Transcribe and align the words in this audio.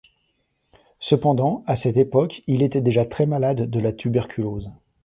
Cependant, 0.99 1.63
à 1.67 1.75
cette 1.75 1.95
époque, 1.95 2.41
il 2.47 2.63
était 2.63 2.81
déjà 2.81 3.05
très 3.05 3.27
malade 3.27 3.69
de 3.69 3.79
la 3.79 3.93
tuberculose. 3.93 4.71